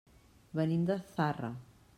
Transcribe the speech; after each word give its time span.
Venim 0.61 0.87
de 0.89 0.97
Zarra. 1.13 1.55